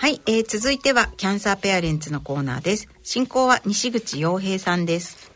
[0.00, 2.88] はい、えー、続いてはキャンサーペアレンツのコーナーです。
[3.02, 5.30] 進行は西口洋平さんです。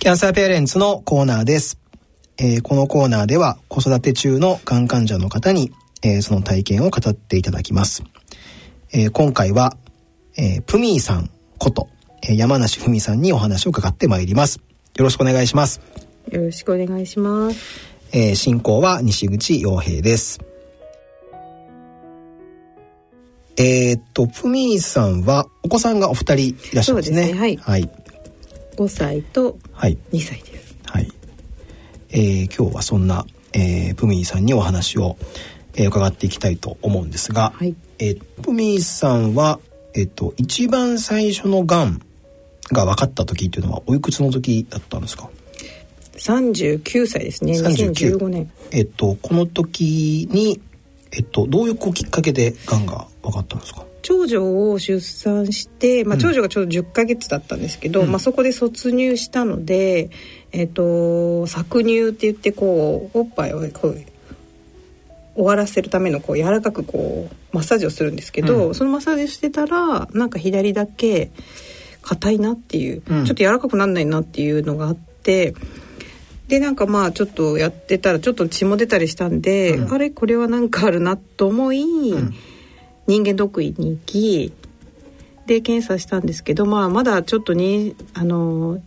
[0.00, 1.78] キャンサーペアレンツのコーナーです、
[2.36, 5.72] えーこのコーナーでは子育て中のがん患者の方に、
[6.02, 8.02] えーその体験を語っていただきます、
[8.92, 9.78] えー今回は、
[10.36, 11.88] えープミーさんこと、
[12.22, 14.60] えー山梨ふみさんにお話を伺ってまいります。
[14.94, 15.80] よろしくお願いします。
[16.30, 17.91] よろしくお願いします。
[18.12, 20.40] えー進行は西口洋平です。
[23.56, 27.26] えーっと、プミーさんはお子さんがお二人いらっしゃるんですね。
[27.28, 27.90] すねはいはい。
[28.76, 29.98] 5歳とはい。
[30.12, 30.76] 2歳です。
[30.86, 31.08] はい。
[32.10, 35.16] えー今日はそんな、えープミーさんにお話を、
[35.74, 37.74] えー伺っていきたいと思うんですが、はい。
[37.98, 39.58] えープミーさんは、
[39.94, 42.00] えーっと、一番最初のがん
[42.72, 45.30] が分かった時っていうのはおいくつの時だったんですか？
[46.22, 47.54] 39歳ですね。
[47.54, 48.50] 39 2015年。
[48.70, 50.60] えっと、この時に、
[51.10, 53.84] えっと、どういうこうきっかけでがんが分かったんですか？
[54.02, 56.20] 長女を出産して、まあ、うん。
[56.20, 58.10] 長女がちょうど10ヶ月だったんですけど、うん。
[58.10, 60.10] まあ、そこで卒乳したので、
[60.52, 60.82] えっと、
[61.46, 64.04] 搾乳って言ってこうおっぱいをこう
[65.34, 68.74] 終わらせるためのこう柔らかくこうマッサージをするんですけど、うん。
[68.76, 71.30] そのマッサージしてたらなんか左だけ
[72.02, 73.24] 硬いなっていう、うん。
[73.24, 75.54] ちょっと柔らかくなんないなっていうのがあって
[76.48, 79.92] でなんかまあちょっとやってたらちょっと血も出たりしたんで、うん。
[79.92, 82.34] あれこれはなんかあるなと思い、ん。
[83.06, 84.52] 人間ドックに行き
[85.46, 88.80] で検査したんですけど、まあ、まだちょっとにあの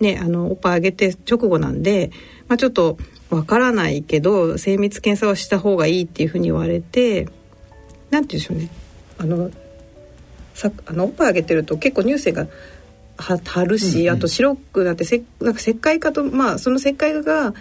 [0.00, 2.10] ねあのおっぱいあげて直後なんで、
[2.48, 2.96] まあ、ちょっと
[3.30, 7.28] わからないけど精密検査をした方がいいっていうふうに言われて
[8.10, 8.70] なんて言うんでしょうね。
[9.18, 9.50] あの
[10.54, 12.48] さあのおっぱいあげてると結構乳腺がは
[13.18, 14.16] 張るし、うんうん。
[14.16, 17.54] あと白くなってせなんか石灰化とまあその石灰が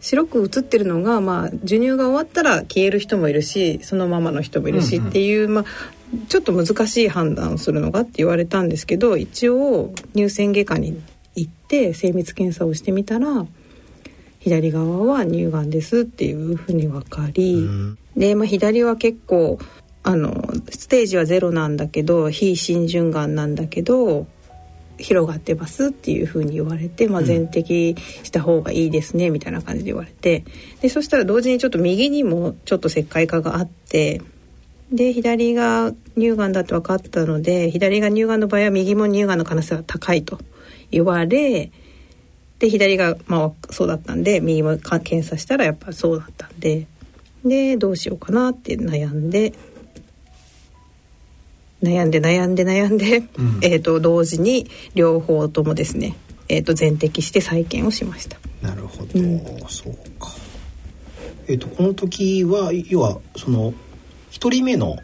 [0.00, 5.08] 白く映ってるのが、まあ、授乳が終わったら消える人もいるしそのままの人もいるし、うんうん。
[5.10, 5.64] っていう、まあ、
[6.28, 11.00] ちょっと難しい判断をするのがって言われたんですけど一応乳腺外科に
[11.34, 13.46] 行って精密検査をしてみたら
[14.40, 17.98] 左側は乳がんですっていうふうに分かり、うん。
[18.14, 19.58] で、まあ、左は結構
[20.02, 24.26] あのステージはゼロなんだけど非浸潤がんなんだけど
[24.98, 27.26] 広がってますっていうふうに言われて、まあ、うん。
[27.26, 30.44] 全摘した方がいいですねみたいな感じで言われて。
[30.80, 34.20] でそしたら同時にちょっと右にもちょっと石灰化があって
[34.92, 40.38] で左が乳がんだって分かったので左が乳がんの場合は右も乳がんの可能性が高いと
[40.90, 41.70] 言われ
[42.58, 46.86] で左がまあそうだったんで右もか検査したらやっぱそうだったんで
[47.44, 49.52] でどうしようかなって悩んで
[51.84, 53.60] 悩んで悩んで悩んで、うん。
[53.62, 56.16] えー、と同時に両方ともですね、
[56.48, 58.38] えー、と全摘して再建をしました。
[58.62, 59.40] なるほど、うん。
[59.68, 60.32] そうか。
[61.46, 63.74] えっとこの時は要はその
[64.30, 64.96] 一人目の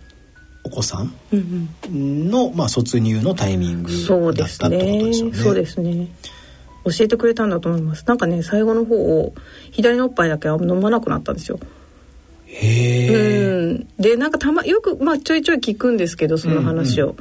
[0.64, 5.34] お子さんうんの、まあ、卒乳のタイミングそうですだったってことねですよね。
[5.34, 6.08] そうですね。
[6.84, 8.04] 教えてくれたんだと思います。
[8.06, 9.34] なんかね最後の方
[9.70, 11.58] 左のおっぱいだけは飲まなくなったんですよ。
[12.62, 12.66] う
[13.74, 17.16] ん、でなんかたまよく、まあ、ちょいちょい聞くんですけどその話を、うん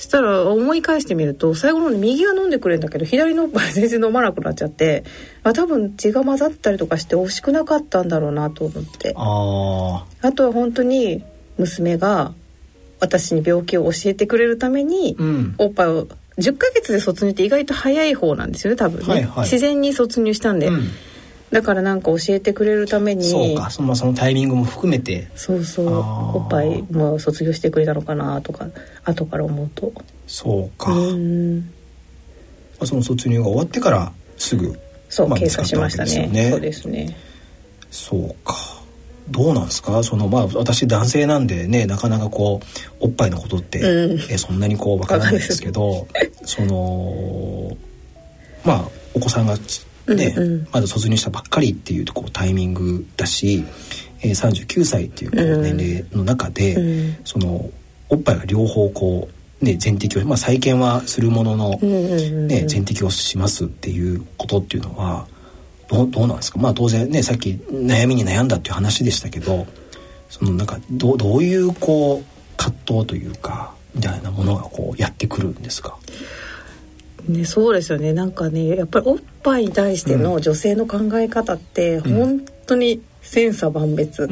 [0.00, 5.04] したら思い返してみると最後の右は飲んでくれるんだけど左のおっぱい全然飲まなくなっちゃって
[5.44, 9.12] あ多分血が混ざったりとかして惜しくなかったんだろうなと思って。
[9.14, 11.22] ああとは本当に
[11.58, 12.32] 娘が
[12.98, 15.22] 私に病気を教えてくれるために、あ。
[15.22, 15.54] うん。
[15.58, 16.06] おっぱいを
[16.38, 19.44] 10ヶ月で卒乳って意外と早い方なんですよね多分ね、はいはい。
[19.44, 20.88] 自然に卒乳したんで、うん
[21.50, 23.70] だからなんか教えてくれるためにそうか。
[23.70, 25.28] そのそのタイミングも含めて。
[25.34, 25.86] そうそう。
[25.88, 28.66] おっぱいも卒業してくれたのかなとか
[29.04, 29.92] 後から思うと。
[30.28, 31.72] そうか、うん。
[32.84, 34.78] その卒乳が終わってからすぐ
[35.08, 36.28] そう、まあ経過しましたね。
[36.28, 36.50] ね。
[36.50, 37.16] そうですね。
[37.90, 38.54] そうか。
[39.28, 40.02] どうなんですか？
[40.02, 42.60] そのまあ私男性なんでねなかなかこ
[43.00, 44.20] うおっぱいのことって、うん。
[44.30, 46.06] えそんなにこうわからないですけど
[46.44, 47.76] その
[48.64, 49.56] まあお子さんが
[50.14, 50.68] ね、うんうん。
[50.72, 53.64] まだ卒乳したばっかりっていうこうタイミングだし、
[54.22, 55.62] えー、39歳っていうこううん。
[55.62, 56.80] 年齢の中で、う
[57.12, 57.16] ん。
[57.24, 57.70] その
[58.08, 59.28] おっぱいが両方こ
[59.60, 62.46] うね全摘をまあ再建はするものの、うんうんうん。
[62.48, 65.26] ね、全摘をしますっていうことっていうのは
[65.88, 66.58] どうどうなんですか？
[66.58, 69.66] まあ当然ねさっき悩みに悩んだっていう話でしたけど
[70.28, 75.96] そのなんかどうどういうこう葛藤というかみたいなものがこうやってくるんですか？
[77.28, 78.12] ね、そうですよね。
[78.12, 82.00] なんかねやっぱりおっぱいに対しての女性の考え方ってん。
[82.00, 84.28] 本当に千差万別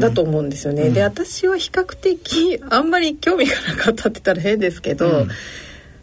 [0.00, 0.84] だと思うんですよね。
[0.84, 0.94] うん。
[0.94, 5.28] で私は比較的あんまり興味がなかったって言ったら変ですけど、うん。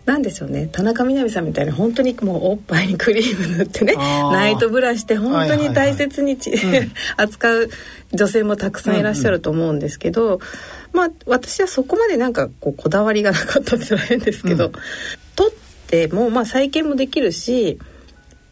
[0.05, 0.67] なんでしょうね。
[0.71, 6.53] 田中みな実さんみたいに本当にもうおっぱいにクリーム塗ってねナイトブラして本当に大切にち、
[7.17, 7.69] 扱う
[8.11, 10.39] 女性もたくさんいらっしゃると思うんですけど、
[10.91, 14.71] まあ私はそこまでなんかこうこだわりがなかったって言ったら変ですけど、うん。
[14.71, 14.79] 取
[15.91, 17.77] ってもまあ再建もできるし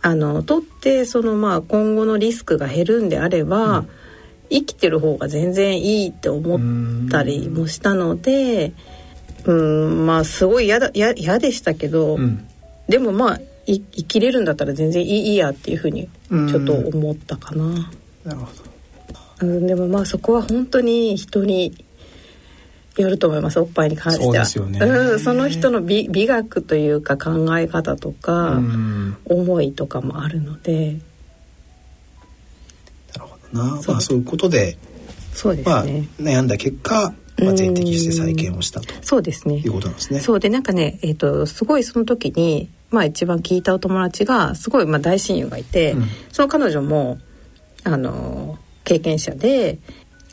[0.01, 3.85] あの取ってそのまあ今後のリスクが減るんであれば、
[4.49, 8.71] 生きてる方が全然いいって思ったりもしたので
[9.45, 12.45] うんまあすごい嫌だ嫌嫌でしたけど、うん。
[12.87, 17.65] でもまあい生きれるんだったら全然いいいいやっていうふうにちょっと思ったかな。
[18.25, 18.45] なるほ
[19.41, 19.45] ど。
[19.45, 21.85] うん、でもまあそこは本当に人に
[23.01, 23.59] よると思います。
[23.59, 24.25] おっぱいに関しては。
[24.25, 24.79] そうですよね。
[24.79, 29.17] うん、その人の美美学というか考え方とか、うん。
[29.25, 30.97] 思いとかもあるので。
[33.15, 33.81] なるほどな。
[33.81, 34.77] そうまあそういうことで
[35.33, 38.93] そうですまあね、悩んだ結果まあ全摘して再建をしたと。
[39.01, 39.55] そうですね。
[39.57, 40.19] いうことなんですね。
[40.19, 40.39] そう。
[40.39, 46.07] でなんかねえっ、とすごいその時にまあ一番聞いたお友達がすごいまあ大親友がいて、うん。
[46.31, 47.17] その彼女も
[47.83, 49.79] あの経験者で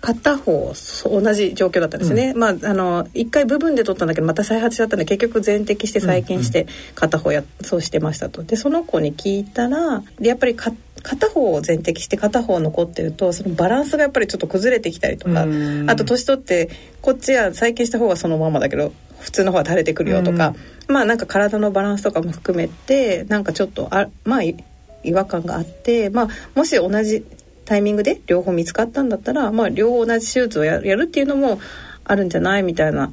[0.07, 0.73] 片方
[1.05, 8.45] 同じ状況だったんですね、まああの一回部分で取ったんだけどまた再発しちゃったんで結局全摘して再建して片方や、そうしてましたと。
[8.45, 10.71] でその子に聞いたらでやっぱりか
[11.03, 15.91] 片方を全摘して片方残ってるとそのバランスがやっぱりちょっと崩れてきたりとかうん。
[15.91, 16.71] あと年取って
[17.03, 20.55] こっちは再建した方がそのままだけど普通の方は垂れてくるよとか、
[20.87, 24.57] まあなんか体のバランスとかも含めてなんかちょっとあまあい
[25.03, 27.25] 違和感があって、まあ、もし同じ
[27.67, 31.61] タイミングで両方見つかったんだったら、まあ、両方同じ手術をややるっていうのも
[32.05, 33.13] あるんじゃないみたいな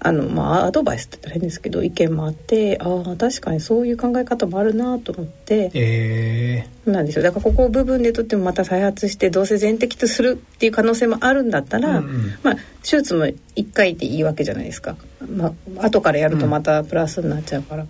[0.00, 17.86] あの、まあ、アドバイスって言ったら変ですけど意見もあってああ確かにそういう考え方もあるなと思ってえなんですよだからここを部分でとってもまた再発してどうせ全摘とするっていう可能性もあるんだったら、うんうんまあ、手術も1回でいいわけじゃないですか、まあ後からやるとまたプラスになっちゃうから。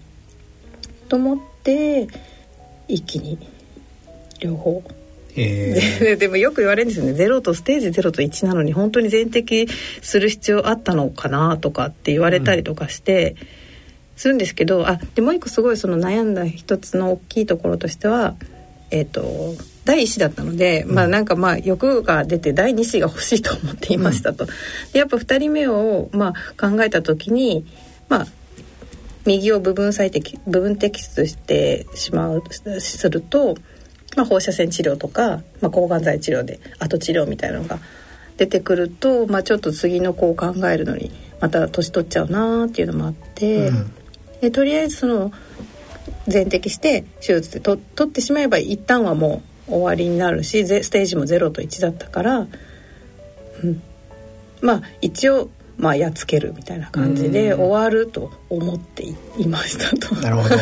[1.09, 2.09] と思って
[2.89, 3.39] 一気に
[4.41, 4.83] 両方。
[5.35, 6.05] ー、えー。
[6.05, 7.13] ででもよく言われるんですよね。
[7.13, 9.69] ゼロとステージ0と1なのに本当に全摘
[10.03, 13.37] する必要あったのかなとかって言われたりとかして、
[14.17, 18.37] するんですけどあでもう一個すごいその悩んだ一つの大きいところとしては
[18.91, 19.55] えっ、と
[19.85, 24.47] 第一子だったので、まあなんかまあ欲が出て第二子が欲しいと思っていましたと。
[24.93, 27.67] でやっぱ2人目をまあ考えた時に
[28.09, 28.27] まあ
[29.27, 32.43] 右を部分最適部分摘出してしまう
[32.79, 33.57] すると、
[34.17, 37.79] まあ、放射線治療とか、まあ、抗がん剤治療で後治療みたいなのが
[38.37, 43.93] 出てくると、まあ、ちょっと次の子を考えるのにまた年取っちゃうなっていうのもあって、うん。
[44.41, 45.33] でとりあえずその
[46.27, 52.47] 全摘して手術でと取ってしまえば一旦はもう終わりになるしゼステージも0と1だったから、う
[53.67, 53.83] ん、
[54.61, 60.15] まあ一応まあやっつけるみたいな感じでうん終わると思っていいましたと。
[60.17, 60.57] なるほど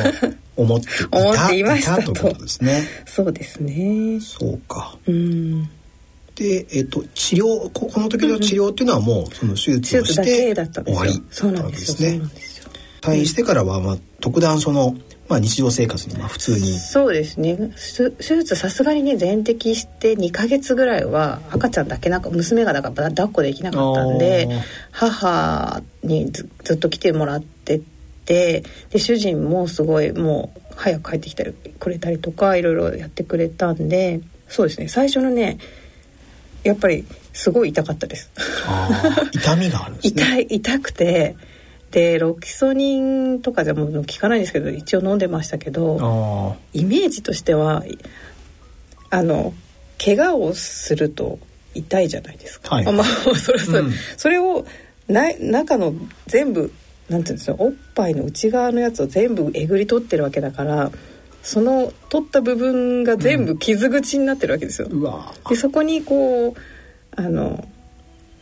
[0.57, 4.21] 思っていた 思っていましたとことですねそうですね。
[4.21, 5.69] そうかうん。
[6.35, 10.55] で、えっと治療ここの時の治療っていうのはもうその手手術をして。
[10.55, 12.11] 終わりそうだったわなんですよ。
[12.11, 12.73] そうけですね。
[13.01, 14.97] 退院してからはまあ特段その
[15.33, 16.79] まあ日常生活にまあ普通に。
[16.79, 17.57] そうですね。
[17.57, 27.81] 手手術さすがにね全摘して2ヶ月ぐらいは赤ちゃんだけなんか娘がだから抱っこできなかったんで母にずずっと来てもらって
[28.27, 34.89] てで主人もすごいもう早く帰ってきてくれたりとかいろいろやってくれたんでそうですね。
[34.89, 35.57] 最初のね
[36.63, 38.31] やっぱりすごい痛かったです。
[39.33, 40.23] 痛みがあるんですね。
[40.29, 41.37] 痛い痛くて
[41.93, 42.99] でロキソニ
[43.35, 47.99] ンとかじゃもう効かないんですけど一応飲んでましたけどあイメージとしてはい
[49.11, 49.53] あの
[50.03, 51.39] 怪我をすると
[51.75, 52.77] 痛いじゃないですか。
[52.77, 52.87] はい。
[52.87, 53.89] あまあそれそれ、う。
[53.89, 53.93] ん。
[54.17, 54.67] それを
[55.07, 55.95] な中の
[56.27, 56.73] 全部
[57.09, 60.91] なんていうんですかおっぱいの内側のやつを全部えぐり取ってるわけだから
[61.43, 64.89] その取った部分が全部傷口になってるわけですよ。
[64.89, 66.61] ーうわでそこにこう
[67.15, 67.69] あの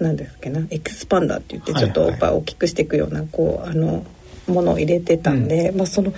[0.03, 0.67] なんですっけな？
[0.71, 4.05] エクスパンダーって言ってちょっとおっぱ大きくしていくようなこうあの
[4.47, 6.13] ものを入れてたんで、まあその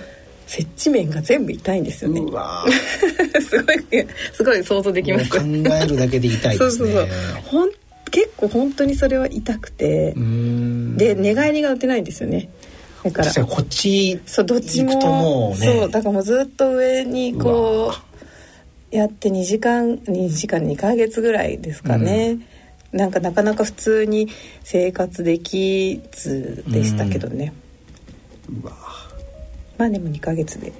[0.47, 2.21] 接地面が全部痛いんですよね。
[2.21, 2.65] うわ
[3.41, 5.29] すごいすごい想像できます。
[5.29, 6.57] 考えるだけで痛いね。
[6.57, 7.07] そうそうそう。
[7.45, 7.71] ほん
[8.11, 12.49] 結構本当にそれは痛くてで寝返りが打てないんですよね。
[13.03, 13.45] だから。
[13.45, 15.79] こっちそうどっちも行くともうね。
[15.79, 18.03] そうだからもうずっと上にうこわ
[18.91, 22.37] うやって2時間2時間2ヶ月ぐらいですかね、
[22.93, 24.29] なんかなかなか普通に
[24.63, 27.51] 生活できずでしたけどね、
[28.47, 28.73] うわ。
[29.77, 30.71] まあでも2ヶ月で。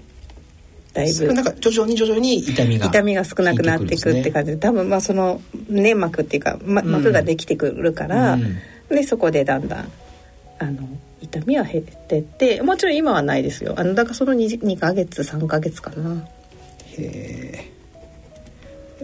[0.93, 1.34] だいぶ。
[1.34, 4.51] なんか徐々に徐々に痛みが痛みが少なくなっていくって感じ。
[4.51, 6.91] で多分まあその粘膜っていうか、ま、うん。
[6.91, 8.58] 膜ができてくるから、うん。
[8.89, 9.91] でそこでだんだん
[10.60, 10.88] あの
[11.20, 13.74] 痛みは減ってってもちろん今はないですよ。
[13.75, 16.27] あのだからその 2, 2ヶ月3ヶ月かな。
[16.96, 17.74] へえ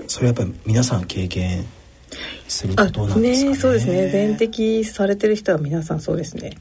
[0.07, 1.65] それやっぱり皆さん経験
[2.47, 3.51] することなんですかね。
[3.51, 4.09] ねそうですね。
[4.09, 6.57] 全摘されてる人は皆さんそうですね。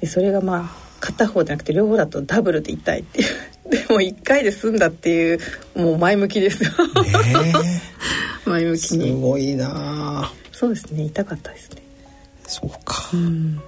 [0.00, 3.28] でそれがまあ片方じゃなくて両方だとダブルで痛いっていう。
[3.70, 5.40] でも1回で済んだっていう
[5.74, 6.62] もう前向きです。
[6.64, 7.82] よね
[8.46, 9.20] 前向きに。
[9.20, 10.32] ごいな。
[10.52, 11.04] そうですね。
[11.04, 11.82] 痛かったですね。
[12.46, 13.60] そうか、うん。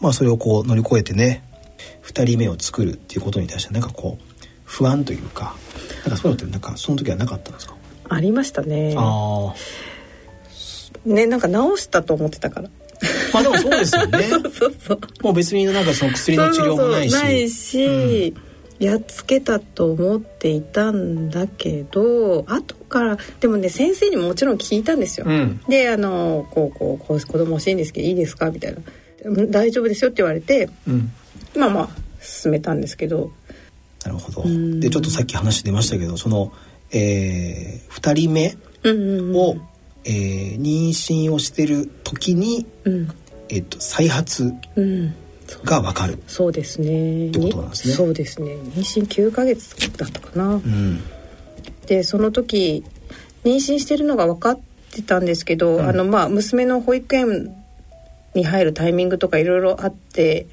[0.00, 1.42] まあそれをこう乗り越えてね
[2.04, 4.24] 2人目を作るっていうことに対してなんかこう
[4.64, 5.54] 不安というか
[6.04, 7.76] なんかそういうのってなんかその時はなかったんですか、
[8.08, 8.94] ありましたね。
[8.96, 9.54] ああ
[11.04, 12.70] ねなんか治したと思ってたから。
[13.32, 14.22] まあでもそうですよね。
[14.30, 15.00] そうそうそう。
[15.22, 17.12] もう別になんかその薬の治療もないし。
[17.12, 17.22] そうそうそう。
[17.22, 18.34] ないし、
[18.82, 25.26] やっつけたと思っていたんだけど後からでもね先生にももちろん聞いたんですよ。
[25.28, 25.60] うん。
[25.68, 28.50] であのこうこうこう子供欲しいんですけどいいですか？
[28.50, 28.78] みたいな。
[29.24, 31.12] うん大丈夫ですよって言われてうん。
[31.56, 31.88] まあまあ
[32.20, 33.30] 進めたんですけど。
[34.04, 34.48] なるほど。
[34.48, 34.80] ん。
[34.80, 36.52] でちょっとさっき話出ましたけどその、
[36.90, 39.36] えー、2人目うんうんうん。
[39.36, 39.56] を、
[40.04, 43.08] えー妊娠をしてる時に、うん。
[43.48, 45.14] えっと再発うん。
[45.64, 47.30] が分かる、そうですね。
[47.30, 47.94] てことなんですね。
[47.94, 48.52] そうですね。
[48.74, 51.00] 妊娠9ヶ月だったかな、うん。
[51.86, 52.84] でその時
[53.44, 55.88] 妊娠してるのが分かってたんですけど、うん。
[55.88, 57.54] あのまあ娘の保育園
[58.34, 60.46] に入るタイミングとかいろいろあって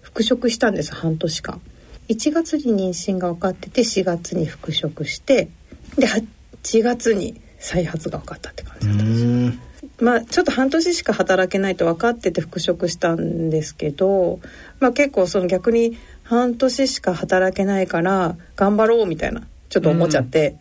[0.00, 1.60] 復職したんです半年間。
[2.08, 5.48] 1月に妊娠が分かってて4月に復職して
[5.96, 8.88] で8月に再発が分かったって感じ。
[8.88, 9.12] うだったん。
[9.12, 14.40] ですよんまあちょっと半年しか働けないと分かってて復職したんですけど、
[14.80, 20.56] まあ、結構その逆に半年しか働けないから頑張ろうみたいなちょっと思っちゃって、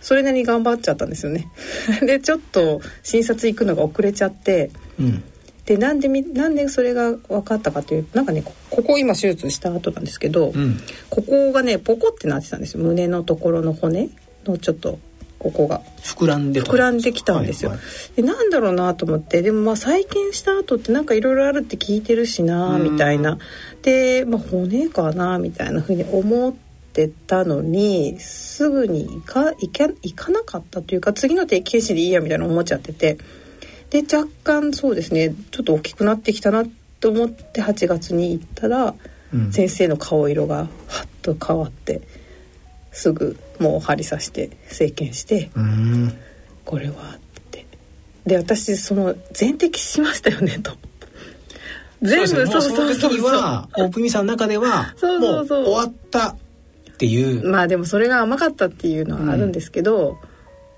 [0.00, 1.46] それなりに頑張っちゃったんですよね。
[2.02, 5.22] でちょっと診察行くのが遅れちゃってうん。
[5.66, 10.80] でなんでみなんでそれが分かったかというとなんかねこここ今手術した後なんですけど、うん。
[11.10, 12.82] ここがねポコってなってたんですよ。
[12.82, 14.08] 胸のところの骨
[14.46, 14.98] のちょっと
[15.40, 15.80] ここが。
[16.02, 17.70] 膨らんでた膨らんできたんですよ。
[17.70, 18.16] はいはい。
[18.16, 19.42] でなんだろうなと思って。
[19.42, 22.84] でもまあ再建した後ってなんかいろいろあるって聞いてるしなうん。
[22.84, 23.38] みたいな。
[23.82, 26.54] で、まあ、骨かなみたいなふうに思っ
[26.92, 33.18] てたのにすぐに行か行け行かなかったというか次の定期検診でいいやみたいな思っちゃってて。
[33.88, 36.64] で若干そうですねちょっと大きくなってきたな
[37.00, 38.94] と思って8月に行ったら、
[39.32, 39.52] うん。
[39.52, 40.68] 先生の顔色がはっ
[41.22, 42.02] と変わって
[42.92, 45.50] すぐもう針刺して生検して。
[45.54, 46.12] うん。
[46.64, 47.18] これはっ
[47.50, 47.66] て。
[48.26, 50.72] で私その全摘しましたよねと。
[52.02, 52.50] 全部そうね。
[52.52, 53.34] もうその時にそう。
[53.34, 55.62] はオープンミさんの中ではそうそうそう。
[55.62, 56.36] もう終わったっ
[56.96, 60.18] ていう、まあでもそれが甘かったっていうのはあるんですけど、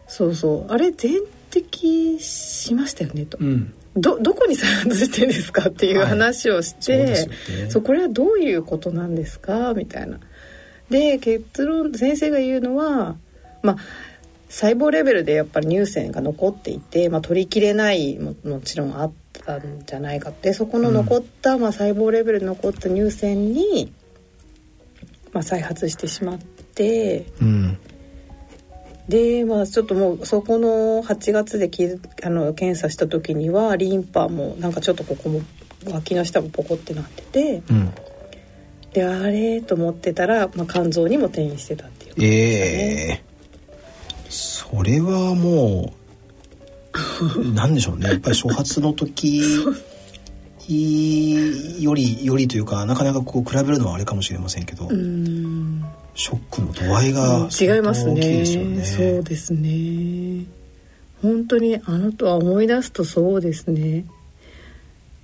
[0.07, 0.73] そうそう。
[0.73, 3.75] あれ全摘しましたよねと、うん。
[3.97, 6.09] どどこに再発してんですかっていうはい。
[6.09, 7.71] 話をして、そうですよね。
[7.71, 10.19] そうこれはどういうことなんですかみたいな。
[10.93, 13.17] で結論先生が言うのは
[13.63, 13.77] まあ
[14.49, 23.91] 細胞レベルでやっぱり乳腺が残っていて、まあ、取りきれないももちろんあったんじゃないかってそこの残った、まあ、細胞レベルに残った乳腺に、
[25.33, 27.27] まあ、再発してしまって。
[27.41, 27.79] うん
[29.09, 31.85] でまあちょっともうそこの8月でき
[32.23, 35.43] あの検査した時にはリンパもなんかちょっとここも
[35.91, 37.93] 脇の下もポコってなっててうん
[38.93, 43.25] であれと思ってたら、まあ、肝臓にも転移してたっていうええ。
[44.29, 45.93] それはも
[47.35, 48.09] う なんでしょうね。
[48.09, 49.43] やっぱり初発の時
[50.69, 55.85] よりよりというかなかなかこう比べるのはあれかもしれませんけど、うーん。
[56.15, 58.85] ショックの度合いが違います相当大きいねね。
[58.85, 60.45] そうですね。
[61.23, 64.05] 本当にあのとは思い出すとそうですね。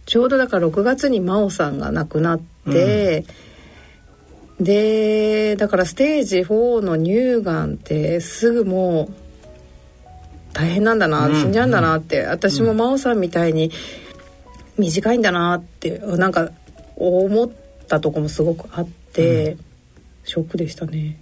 [0.07, 3.25] ちょうどだから6月に真央さんが亡くなって、
[4.61, 9.29] でだからステージ4の乳がんってすぐもう
[10.53, 11.35] 大変なんだな、うん。
[11.35, 12.23] 死んじゃうんだなって。
[12.23, 13.71] 私も真央さんみたいに
[14.77, 16.51] 短いんだなってなんか
[16.97, 17.51] 思っ
[17.87, 19.57] たとこもすごくあって、
[20.25, 21.17] ショックでしたね。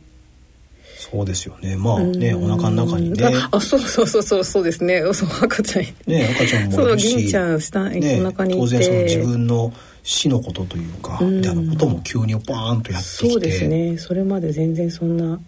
[0.97, 1.77] そうですよね。
[1.77, 5.03] まあね、お腹の中にね、ああそうそうそうそうそうですね。
[5.13, 5.85] そう赤ちゃん。
[6.11, 8.61] ね赤ちゃんも そいう銀ちゃん下、ねお腹にいて。
[8.61, 9.73] 当然その自分の
[10.09, 11.37] 死のことというか、うん。
[11.39, 13.99] みたいなことも急にバーンとやってきて、そうですね。
[13.99, 15.39] それまで全然そんな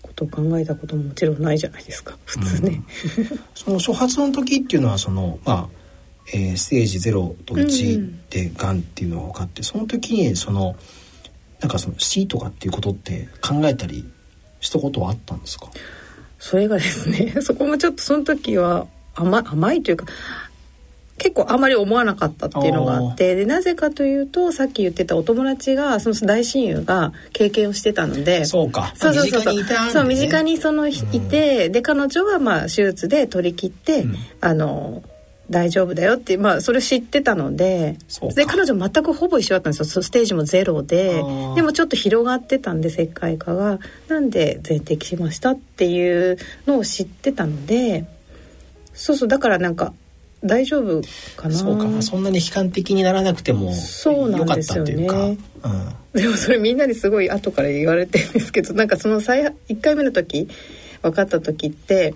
[0.00, 2.16] ことを考えたことももちろんないじゃないですか。
[2.24, 2.82] 普通ね、
[3.54, 5.68] その初発の時っていうのはそのまあ、
[6.32, 8.18] えーステージ0とうんう1ん。
[8.30, 10.74] でがんっていうのが分かって、その時にその
[11.60, 14.04] なんかその死とかっていうことって考えたり
[14.60, 15.68] したことはあったんですか？
[16.38, 20.06] それがですね そこもちょっとその時は甘甘いというか
[21.20, 28.92] 結構あまり思わなかったっていうのがあってでなぜかというとさっき言ってたお友達がその大親友が経験をしてたのでそうか。
[28.96, 29.54] そうそうそうそう。
[29.54, 29.90] 身近にいたね。
[29.90, 34.14] そう身近にそのいてで彼女はまあ手術で取り切って、うん。
[34.40, 35.02] あの
[35.50, 37.98] 大丈夫だよってまあそれ知ってたので
[38.36, 40.02] で彼女全くほぼ一緒だったんですよ。
[40.02, 41.16] ステージもゼロで
[41.54, 43.78] でもちょっと広がってたんで石灰化が。
[44.08, 48.06] なんで全摘しましたっていうのを知ってたので
[48.94, 49.92] そうそうだからなんか
[50.44, 51.02] 大丈夫
[51.36, 51.54] かな？
[51.54, 52.02] そうか。
[52.02, 55.34] そんなに悲観的にならなくてもそうなんですよかったっていうか、
[56.12, 60.48] でもそれみんなにすごい後から言われてるんですけどなんかその最1回目の時
[61.02, 62.14] 分かった時って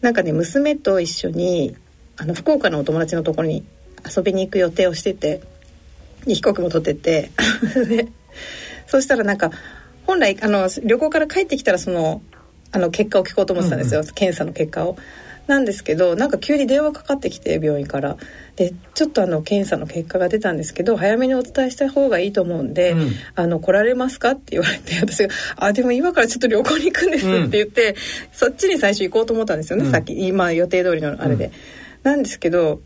[0.00, 1.74] なんかね娘と一緒に
[2.16, 3.64] あの福岡のお友達のところに
[4.04, 5.40] 遊びに行く予定をしてて
[6.26, 7.30] で飛行機も取ってて。
[7.88, 8.08] で
[8.86, 9.50] そしたらなんか
[10.06, 12.22] 本来あの旅行から帰ってきたらその
[12.70, 14.96] あの結果を聞こうと思ってたんですよ、検査の結果を。
[15.46, 18.16] なんですけどなんか急に電話かかってきて病院から。
[18.56, 23.12] でちょっとあの検査の結果が出たんですけど早めにお伝えした方がいいと思うんで、うん。
[23.34, 27.96] あの来られますかって言われて私が「あでも今からちょっと旅行に行くんです」って言って、
[28.32, 29.90] そっちに最初行こうと思ったんですよね、うん。
[29.90, 30.26] さっき。
[30.26, 31.50] 今予定通りのあれで。
[32.04, 32.82] なんですけど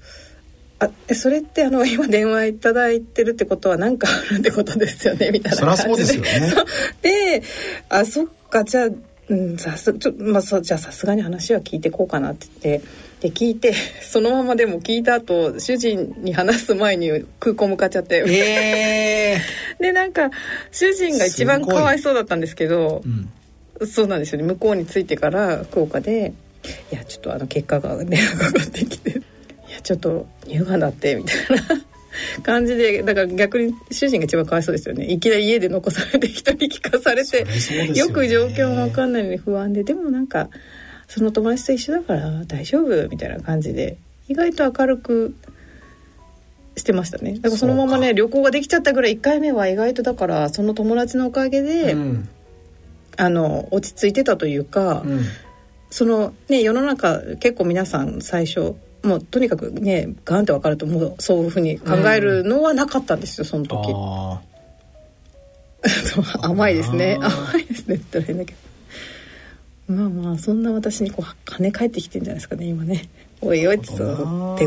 [0.80, 6.50] あえそれってあの 今電話いただいてるってことは何かあるってことですよねみたいな感じそりゃそうですよね。
[6.54, 6.66] そう。
[7.02, 7.42] で
[7.88, 8.88] あそっかじゃあ
[9.28, 12.88] うん、さすちょまあ、そうじゃあさすがに話は聞いてこうかなって言って
[13.20, 19.40] で聞いて そのままでも聞いた後主人に話す前に空港向かっちゃって、ええ
[19.80, 20.30] でなんか
[20.72, 23.28] 主人が一番かわいそうだったんですけどうん。
[23.86, 24.44] そうなんですよね。
[24.44, 26.32] 向こうに着いてから福岡で
[26.90, 29.14] 「いやちょっとあの結果が電話かかってきてい
[29.72, 31.84] やちょっと乳がんだって」みたいな
[32.42, 35.06] 感じでだから逆に主人が一番かわいそうですよね。
[35.10, 37.98] いきなり家で残されて人に聞かされて、よね。
[37.98, 39.84] よく状況も分かんないのに不安で。
[39.84, 40.48] でもなんか
[41.06, 43.96] その友達と一緒だから大丈夫みたいな感じで
[44.28, 45.34] 意外と明るく
[46.76, 47.34] してましたね。
[47.34, 52.28] だからそのままね旅行ができちゃったぐらい1回目は意外とだからその友達のおかげで、うん。
[53.20, 55.24] あの落ち着いてたというか、うん。
[55.90, 63.94] そのね世の中結構皆さん最初もうとにかくねガンって分かるともうそういうふうに考えるのはなかったんですよその時。
[66.42, 67.18] 甘いですね。
[67.20, 68.54] 甘いですねって言ったら変だけ
[69.88, 69.94] ど。
[69.94, 73.08] まあまあそんな私にこう金返ってきてんじゃないですかね今ね。
[73.40, 73.94] おいおいって手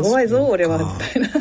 [0.02, 1.28] 強いぞ俺はみたいな。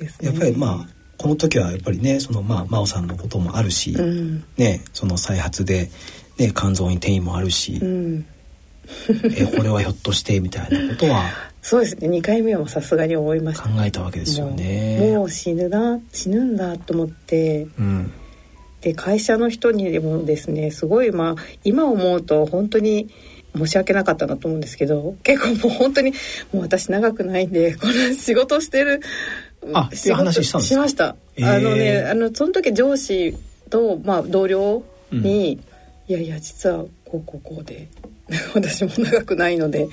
[0.00, 0.10] ね。
[0.20, 4.44] ーやっぱりまあこの時はやっぱりねそのまあ真央さんのこともあるし、うん。
[4.56, 5.90] ねその再発で、
[6.38, 8.26] ね、肝臓に転移もあるし、うん
[9.36, 11.24] えこれはひょっとしてみたいなことは
[11.62, 12.08] そうですね。
[12.08, 13.64] 2回目はさすがに思いました。
[13.64, 14.98] 考えたわけですよね。
[15.14, 17.66] もう死ぬな死ぬんだと思って。
[17.78, 18.12] うん。
[18.82, 23.08] で会社の人にでもですねすごいまあ今思うと本当に
[23.56, 26.10] 申し訳なかったなと思うんですけど結構もう本当に
[26.52, 29.00] もう私長くないんでこの仕事してる
[29.72, 30.74] あっていう話したんですか？
[30.74, 31.56] しました、えー。
[31.56, 33.34] あのねあのその時上司
[33.70, 35.52] と、まあ、同僚に、
[36.06, 37.88] いやいや実はこうこうこうで
[38.54, 39.86] 私も長くないので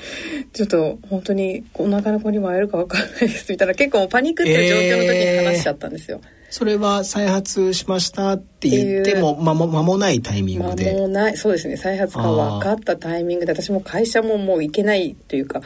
[0.53, 3.51] ちょっと本当にこんなかな子にも会えるか分からないです。
[3.51, 6.21] みたいな結構パニックっていう状況の時に話しちゃったんですよ。
[6.49, 11.37] それは再発しましたって言っても間も間もないタイミンまあ、グで、もうない。
[11.37, 11.77] そうですね。
[11.77, 15.61] 再発が分かったタイミングで私も会社ももう行けないというか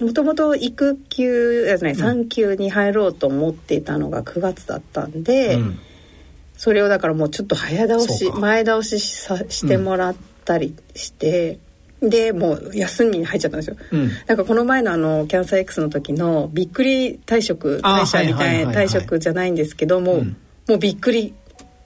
[0.00, 5.78] もともと育休ですね産休に入ろうと思っていたのが9月だったんで、うん。
[6.56, 11.58] それをだからもうちょっと早倒し前倒しさしてもらったりして、
[12.00, 13.76] でもう休みに入っちゃったんですよ。
[13.92, 14.10] うん。
[14.26, 20.36] なんかこの前のあのキャンサー X の時のびっくり退職退社みたはいな退職じゃないんですけども、うん。
[20.68, 21.34] もうびっくり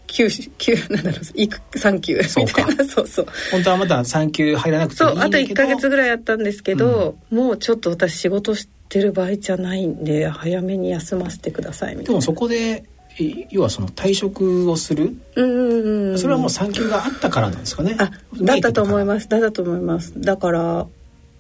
[0.07, 2.67] 休休なんだろう育産休みそうか。
[2.67, 2.85] たいな。
[2.85, 3.27] そうそう。
[3.51, 12.09] 本当はまだ産休入らなくてそうあとんだけど1ヶ月ぐらいやったんですけど、もうちょっと私仕事してる場合じゃないんで早めに休ませてくださいみたいな。
[12.09, 12.92] でもそこでい
[13.51, 17.97] 要はその退職をする、うんうんうんそれはもう産休があったからなんですかね。
[17.99, 19.07] あだったと思いす。
[19.07, 20.21] ますだったと思います。
[20.21, 20.87] だから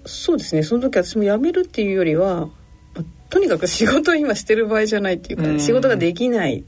[0.04, 0.62] そうですね。
[0.62, 2.46] その時私も辞めるっていうよりは
[2.94, 5.60] まあとにかく仕事を今してる場合じゃないっていうかうん。
[5.60, 6.64] 仕事ができない。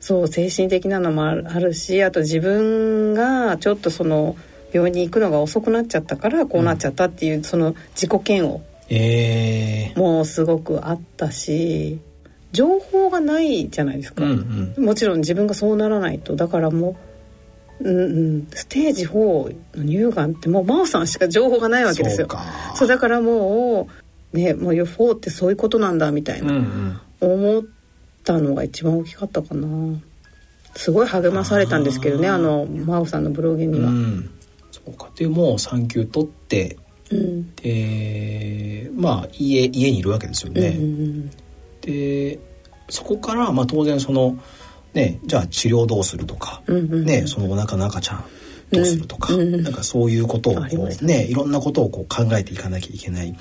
[0.00, 4.36] そう精神的なのもあるしあと自分がちょっとその
[4.72, 11.98] 病院に行くのが遅くなっちゃったからこうなっちゃったっていう、その自己嫌悪ええもすごくあったし
[12.52, 14.84] 情報がないじゃないですか、うんうん。
[14.84, 16.36] もちろん自分がそうならないと。
[16.36, 16.96] だからも
[17.80, 18.02] う、うんう
[18.38, 22.28] ん、ステージ4の乳がんってもう真央さんしか情報がないわけですよ。
[22.74, 23.88] そうだからも
[24.32, 27.00] うねもう4ってそういうことなんだみたいうんうなん。
[27.20, 27.64] 思っ
[28.24, 29.68] たのが一番大きかったかな。
[30.74, 34.30] すごい励まされたんですけどねあの真央さんのブログには、うん。
[34.70, 35.10] そうか。
[35.16, 36.78] でもう産休取って
[37.10, 37.54] うん。
[37.56, 40.68] でまあ家家にいるわけですよね。
[40.68, 41.30] うん
[41.86, 42.38] で
[42.90, 44.38] そこからまあ当然その
[44.92, 48.24] ねじゃあ治療どうするとか、うんうんねそのお腹の赤ちゃん
[48.70, 50.96] どうするとか、うんうんなんかそういうことをこうね。
[51.00, 53.36] ねいろんなことをこう考えていかなきゃいけない、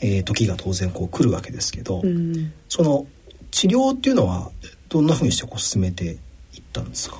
[0.00, 3.06] えー時が当然こう来るわけですけど、うんその
[3.50, 4.50] 治療っていうのは
[4.88, 7.18] どんなふうにしてこう進めていったんですか？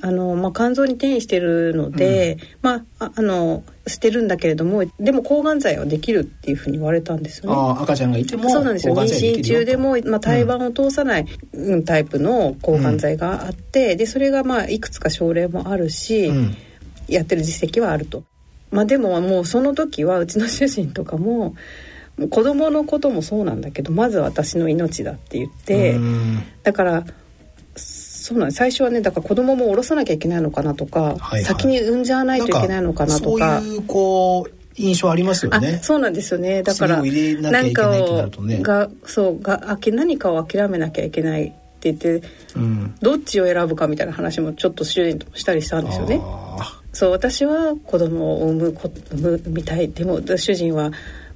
[0.00, 7.82] あのまあ、肝臓に転移してるので、まあ、ああの捨てるんだけれどもでも抗がん剤はできるっていうふうに言われたんですよね。
[7.82, 8.94] 赤ちゃんがいてもそうなんですよ。
[8.94, 16.56] 妊娠中でも、まあ、胎盤を通さない、うんタイプの抗がん剤があって、でそれがまあいくつか症例もあるし、うん。
[17.08, 18.24] やってる実績はあると。
[18.70, 21.54] まあ、でももうその時はうちの主人とかも
[22.16, 26.42] もう子供のこともそうなんだけどまず私の命だって言って、うん。
[26.62, 27.04] だから
[28.22, 33.60] そうなん最初はねだから子供も下ろさなきゃいけないのかなとか、はいはい先に産んじゃわないといけないのかなとか。
[33.60, 35.80] そういうこう印象ありますよあね。
[35.82, 38.30] そうなんですよねだから何かを
[38.62, 42.22] がそうがあけ何かを諦めなきゃいけないって言って
[42.54, 42.94] うん。
[43.00, 46.20] どっちを選ぶかみたいな話もちょっと主人ともしたりしたんですよね。
[46.22, 50.92] あそう私は子供を産むこ産む産みたいでも主人は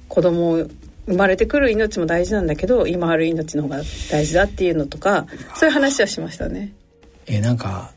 [0.07, 0.67] 子供を
[1.07, 3.77] 生まれてくる命も大事なんだけど今ある命の方が
[4.11, 6.73] 大事だっていうのとかそういう話はしましたね。
[7.25, 7.91] ーえーなんか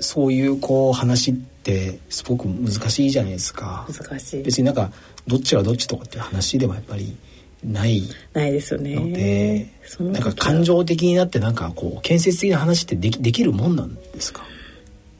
[0.00, 3.86] そういうこう話ってすごく難しいじゃないですか。
[3.88, 4.90] 難しい別になんか
[5.26, 7.16] どっちがどっちとかっていう話ではやっぱり
[7.64, 8.02] ない
[8.34, 8.96] ないですよね。
[8.96, 9.70] ので、
[10.12, 14.42] なんか感情的になってなんかこう建設的な話ってできできるもんなんですか？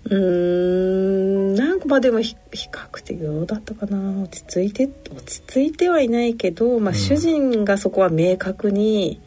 [0.05, 4.23] うーんなんかまあでもひ比較的どうだったかな。
[4.23, 6.95] 落ち着いて落ち着いてはいないけど、まあ、うん。
[6.95, 9.21] 主人がそこは明確に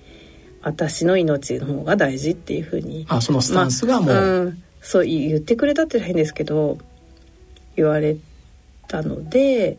[0.62, 4.64] 私の命の方が大事っていうふうにあそのスタンスがもう、まあん。
[4.82, 6.78] そう言ってくれたって変ですけど
[7.76, 8.16] 言われ
[8.88, 9.78] たので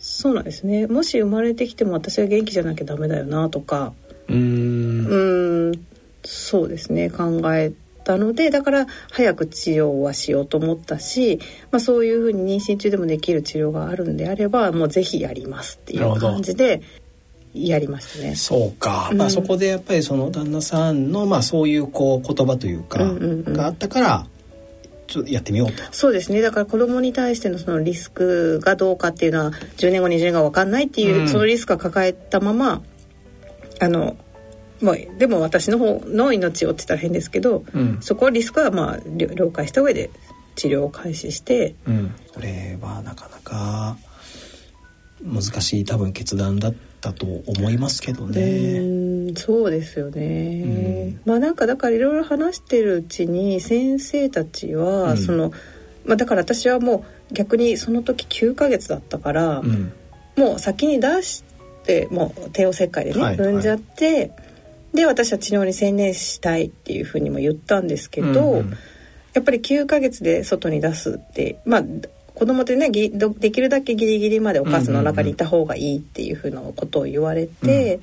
[0.00, 0.86] そうなんですね。
[0.86, 3.92] もし生まれてきても私が元気じゃなきゃダメだよなとか。
[4.28, 5.72] うん。
[6.24, 7.10] そうですね。
[7.10, 7.72] 考え
[8.08, 11.40] たのでだから早く治療はしようと思ったし、
[11.70, 16.80] まあ、そういうふうに妊娠中でもできる治療があるんであればもうぜひやりますっていう感じで
[17.52, 18.34] やりましたね。
[18.34, 19.18] そうか、うん。
[19.18, 24.26] まあそこでやっぱりその旦那さんのまあそういうこう言葉というか、があったから
[25.06, 25.82] ちょっとやってみようと。
[25.90, 26.40] そうですね。
[26.40, 31.28] だから子供に対してのそのリスクがどうかっていうのは10年後20年後分かんないっていう、うん。
[31.28, 32.82] そのリスクを抱えたまま
[33.80, 34.16] あの
[34.80, 37.98] もうでも私の方の命をって言ったら変ですけど、うん。
[38.00, 40.10] そこはリスクはまあ了了解した上で
[40.54, 43.96] 治療を開始してうん、これはなかなか
[45.22, 48.40] 難しい多分決断だったと思いますけどうね。
[48.40, 51.30] ーんそうですよね、うん。
[51.30, 55.16] まあなんかだからいろいろ話してるうちに先生たちは、うん。
[55.16, 55.52] その
[56.04, 59.92] まあだから私はもう逆にその時9ヶ月だったから、うん。
[60.36, 61.42] もう先に出し
[61.84, 64.30] てもう帝王切開でね、はい産んじゃって
[64.94, 68.70] で私は治療に専念したいっていうふうにも言ったんですけど、うんうん。
[69.34, 71.84] やっぱり9ヶ月で外に出すってまあ
[72.34, 78.00] 子供ってねぎどできるだけギリギリまでお母さんの中にいた方がいいっていうふうなことを言われて、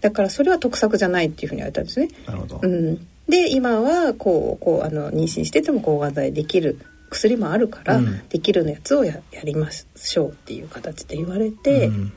[0.00, 2.08] だからそれは得策じゃないっていうふうに言われたんですね。
[2.26, 2.60] なるほど。
[2.62, 2.96] うん、
[3.28, 8.28] で今はこうこうあの妊娠してても抗がん剤できる薬もあるから、うん。
[8.28, 12.12] できるのやつをややりましょうっていう形で言われて、うん。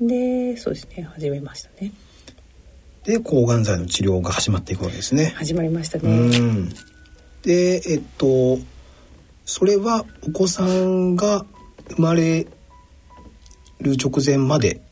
[0.00, 1.92] でそうですね始めましたね
[3.06, 5.32] で抗がん剤の治療が始まっていくわけですね。
[5.36, 6.38] 始まりましたうね。
[6.38, 6.68] ん
[7.42, 8.58] でえっと
[9.44, 11.46] それはお子さんが
[11.90, 12.46] 生まれ
[13.80, 14.82] る直前まで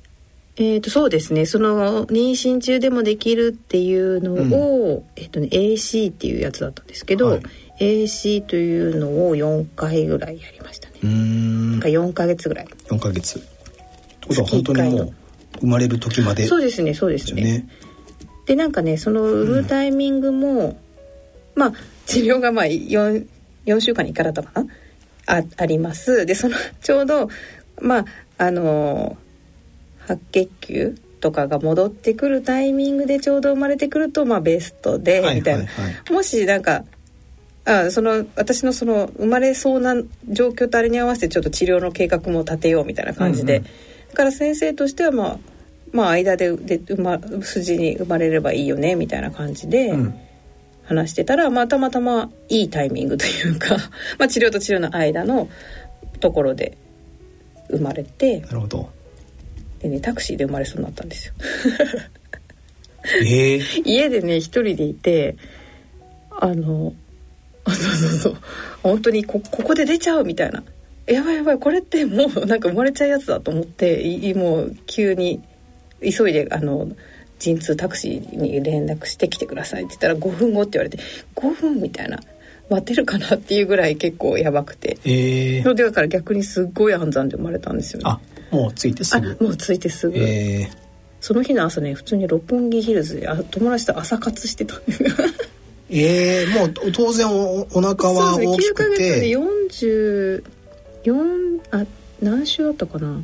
[0.57, 7.43] えー、とそうですねその妊娠中でもできるっていうのを、えっとね、AC っていうやつだったんですけど、はい
[7.81, 10.95] AC というのを4回ぐらいやりましたね。
[11.03, 12.67] うーんなんか4ヶ月ぐらい。
[12.89, 13.39] 4ヶ月。
[13.39, 15.15] ってことは本当にもう
[15.61, 17.67] 生まれる時までそうですねそうですすよね。
[18.47, 20.79] でなんかねその産むタイミングも、
[21.55, 21.73] まあ
[22.07, 23.27] 治療がまあ 4,
[23.67, 24.69] 4週間に1回だったかな？
[25.27, 26.27] ああります。
[26.27, 27.29] でそのちょうど
[27.81, 28.05] まあ
[28.37, 29.17] あの
[30.07, 35.37] 白血球とかが戻ってくるタイミングでちょうど生まれてくるとまあベストで、はい。
[35.37, 35.65] みたいな、
[36.11, 36.85] もしなんか
[37.65, 39.95] あその私のその生まれそうな
[40.29, 43.71] 状況とあれに合わせてちょっと治療の計画も立てようみたいな感じで、うんうん。
[44.11, 45.39] だから先生としてはまあ
[45.95, 50.15] まあ間でで生ま筋に生まれればいいよねみたいな感じでうん
[50.87, 53.77] 話してたら、まあたまたまいいタイミングというか
[54.19, 55.49] まあ治療と治療の間の
[56.21, 56.77] ところで
[57.71, 58.91] 生まれてなるほど。
[59.81, 61.35] でねタクシーで生まれそうになったんですよ。
[63.25, 65.37] ええ 家でね一人でいて
[66.31, 66.93] あの
[67.65, 68.37] あ そうそうそう
[68.83, 70.63] 本当にこここで出ちゃうみたいな
[71.07, 75.41] やばいやばいこれってもうなんか生まれちゃうやつだと思っていもう急に
[76.11, 76.89] 急いであの
[77.39, 80.99] 陣痛タクシーに連絡してきてくださいって言ったら5分後って言われて
[81.35, 82.19] 5分みたいな
[82.71, 84.99] 待てるかなっていうぐらい結構やばくて。
[85.05, 88.05] ええのでだから逆にすっごい暗算で生まれたんですよね。
[88.07, 90.71] あもうついてすあぐもう着いてすぐ、え
[91.21, 94.79] その日の朝ね普通に六本木ヒルズであ友達と朝活してた。
[94.79, 95.15] んですよー、
[95.91, 100.43] えー、もう当然おお腹はそうですね9ヶ大きく月でて44
[101.73, 101.85] あ
[102.23, 103.23] 何週あったかな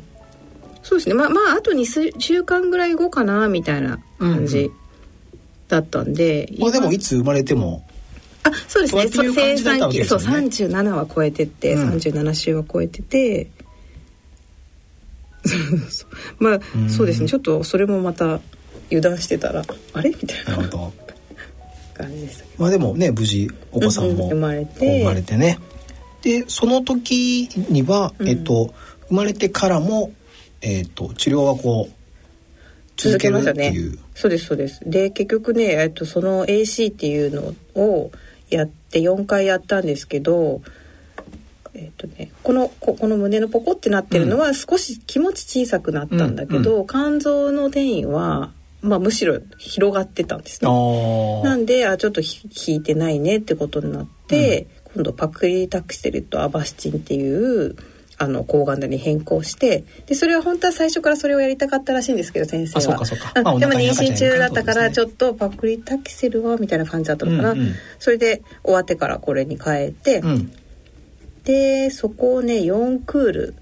[0.83, 1.15] そうですね。
[1.15, 4.71] まあまああと2週間ぐらい後かなみたいな感じ
[5.67, 6.93] だったんで、まあでも今。
[6.93, 7.85] いつ生まれても。
[8.43, 9.07] あそうですね。
[9.07, 11.89] そういう感じだったわけですそうよね37は超えてって、うん。
[11.91, 13.49] 37週は超えてて。
[16.39, 16.89] まあうん。
[16.89, 17.29] そうですね。
[17.29, 18.41] ちょっとそれもまた
[18.87, 19.63] 油断してたら
[19.93, 20.09] あれ？
[20.09, 20.69] みたいな。
[21.93, 24.99] 感じでしたけまあでもね無事お子さんもうんうん生まれて。
[24.99, 25.59] 生まれてね。
[26.23, 28.27] でその時には、うん。
[28.27, 28.73] えっと
[29.09, 30.11] 生まれてからも
[30.61, 32.01] えっと治療はこう
[32.97, 33.73] 続続けましてたね。
[34.13, 34.81] そうですそうです。
[34.85, 38.11] で結局ね、えっと、その AC っていうのを
[38.49, 40.61] やって4回やったんですけど
[41.73, 50.75] えっとねこのここの胸のポコってなってるのは少し気持ち小さくなったんだけど、肝臓の転移は、まあ、むしろ広がってたんですあね。
[50.75, 51.43] ー。
[51.43, 57.75] なんであちょっとひ引いてないねってことになって、今度パクリタキセルとアバスチンっていう
[58.21, 63.03] あの抗がん剤に変更してでそれは本当は最初からそれをやりたかったらしいんですけど先生は。
[63.57, 67.73] でも妊娠中だったからちょっとパクリタキセルはみたいな感じだったのかな、うんうん。
[67.97, 70.51] それで終わってからこれに変えて、うん。
[71.45, 73.55] でそこをね4クール、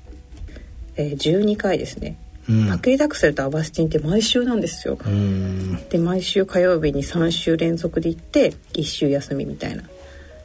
[0.97, 2.17] えー、12回ですね、
[2.49, 2.67] うん。
[2.67, 4.97] パクリタクセルとアバスチンって毎週なんですよ。
[5.01, 5.87] うん。
[5.87, 9.83] で毎週火曜日に3週連続で行って1週休みみたいな。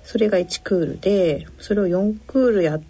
[0.04, 2.82] それが1クールでそれを4クールやっ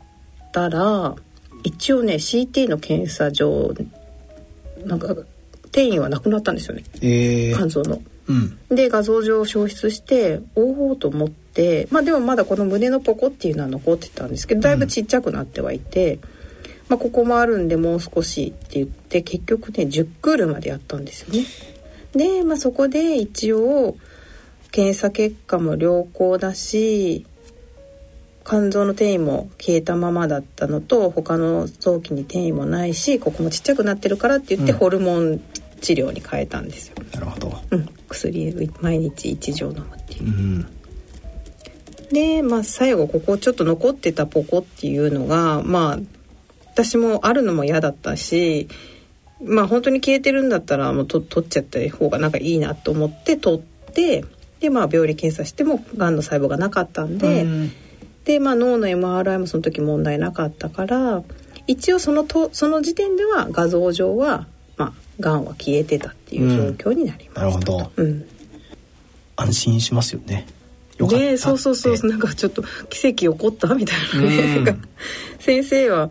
[0.55, 1.17] たら
[1.64, 3.75] 一応ね CT の検査上
[4.87, 5.09] なんか
[5.64, 8.01] 転移はなくなったんですよねえー肝臓の。
[8.29, 16.21] うんで画像上消失しておおと思ってまあでもまだこの胸のポコっていうのは残ってたんですけどだいぶちっちゃくなってはいて、
[16.88, 21.45] まあ、ここもあるんでもう少しって言って結局ね10クールまでやったんですよね。
[22.12, 23.97] で、まあ、そこで一応
[24.71, 27.27] 検査結果も良好だし
[28.46, 34.78] 肝臓の転移も消えたままだったのと他の臓器に転移もないしここもちっちゃくなってるからって言ってうん。
[34.78, 35.40] ホルモン
[35.80, 36.96] 治療に変えたんですよ。
[37.14, 37.52] なるほど。
[37.70, 40.24] うん、薬を毎日1錠飲むっていう。
[40.24, 40.26] う。
[40.28, 40.66] ん。
[42.12, 45.98] で、まあ、最後ここちょっと残ってたポコっていうのがまあ
[46.72, 48.68] 私もあるのも嫌だったし
[49.42, 54.24] まあ本当に消えてるんだったらもうと取っちゃった方がなんかいいなと思って取って
[54.61, 57.72] でまあ病理検査してもがんの細胞がなかったんで、うん
[58.25, 61.23] で、まあ、脳の MRI もその時問題なかったから
[61.67, 67.41] 一応そのとその時点では画像上はまあがんは消えてたっていう状況になりました。
[67.43, 67.93] なるほど。
[67.97, 68.25] うん。
[69.37, 70.47] 安心しますよね。
[70.99, 72.09] よかそうそうそう。
[72.09, 74.29] なんかちょっと奇跡起こったみたいな。
[74.29, 74.83] ね、うん。
[75.39, 76.11] 先生は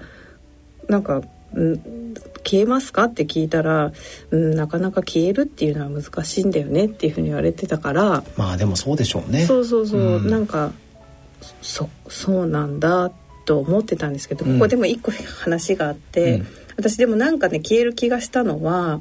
[0.90, 1.22] なんか、
[1.54, 3.94] うん「消えますか?」って聞いたら、
[4.32, 8.24] うん「なかなか消えるっていうのは難しいんだよね」っていうふうに言われてたから。
[8.36, 9.46] まあでもそうでしょうね。
[9.46, 10.30] そうそうそう、うん。
[10.30, 10.74] なんか
[11.62, 13.12] そそうなんだ
[13.46, 14.54] と思ってたんですけど、うん。
[14.54, 16.48] ここでも一個話があって、うん。
[16.78, 19.00] 私でもなんかね消える気がしたのは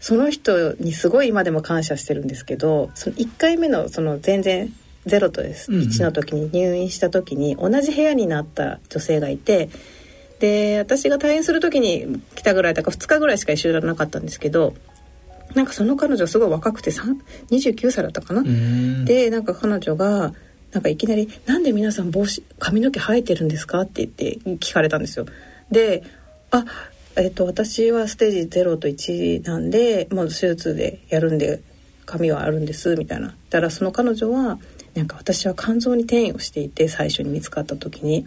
[0.00, 4.72] その人にすごい今でも感謝してるんですけどその1回目のその全然
[5.06, 5.88] ゼロとです、うんうん。
[5.88, 9.70] 1の時に入院した時に同じ部屋になった女性がいて
[10.40, 14.74] で私が退院する時に来たぐらいだから2日ぐらいしか一緒じゃなかったんですけど
[15.54, 17.16] なんかその彼女すごい若くて3
[17.50, 18.42] 29歳だったかな？
[18.42, 19.04] うん。
[19.06, 20.34] でなんか彼女が
[20.72, 25.26] なんかいきなり「なんで皆さん帽子髪の毛生えてるんですか?」って言って聞かれたんですよ。
[25.70, 26.02] で
[26.50, 26.64] 「あ
[27.16, 31.60] えっと私はステージ0と1なんでもう手術でやるんで
[32.06, 33.36] 髪はあるんです」みたいな。
[33.50, 34.58] だからその彼女は
[34.94, 38.26] なんか私は肝臓に転移をしていて最初に見つかった時に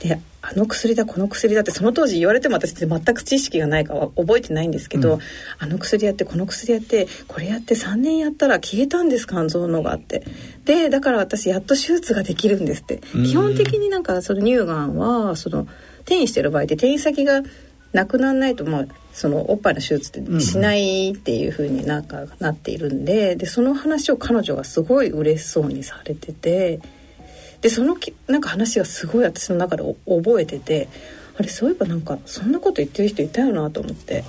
[0.00, 5.20] であの薬だこの薬だってその当時言われても私って全く知識がないから覚えてないんですけど、うん。
[5.60, 10.24] あの薬やってこの薬やってこれやって3年やったら消えたんです肝臓のがって。
[10.64, 13.00] でだから私やっと手術ができるんですって。
[13.14, 13.24] うん。
[13.24, 15.68] 基本的になんかその乳がんはその
[16.00, 17.42] 転移してる場合って転移先が
[17.92, 26.80] なくならないとまあそのおっぱいの手術ってしないっていう風になんかなっているんででその話を彼女がすごい嬉しそうにされてて
[27.62, 30.88] でそのきなんか話がすごい私の中で覚えてて
[31.38, 34.24] あれそういえばなんかそんなこと言ってる人いたよなと思って。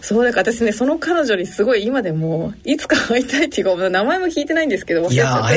[0.00, 5.52] そうだから私ねその彼女にすごい今でもいつか会いたいっていうか名前も聞いてないんですけど忘れちゃったん